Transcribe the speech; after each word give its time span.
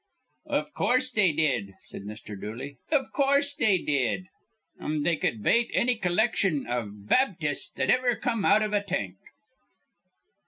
"Iv 0.49 0.73
coorse, 0.73 1.11
they 1.11 1.31
did," 1.31 1.75
said 1.83 2.05
Mr. 2.05 2.35
Dooley. 2.41 2.77
"Iv 2.91 3.13
coorse, 3.13 3.53
they 3.53 3.77
did. 3.77 4.25
An' 4.79 5.03
they 5.03 5.15
cud 5.15 5.43
bate 5.43 5.69
anny 5.75 5.93
collection 5.93 6.65
iv 6.67 7.07
Baptists 7.07 7.69
that 7.73 7.91
iver 7.91 8.15
come 8.15 8.43
out 8.43 8.63
iv 8.63 8.73
a 8.73 8.81
tank." 8.81 9.17